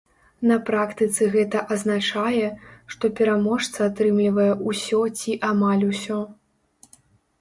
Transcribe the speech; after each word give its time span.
На 0.51 0.55
практыцы 0.69 1.27
гэта 1.35 1.59
азначае, 1.75 2.47
што 2.93 3.05
пераможца 3.19 3.77
атрымлівае 3.91 4.49
ўсё 4.69 5.01
ці 5.23 5.39
амаль 5.53 5.83
усё. 5.93 6.19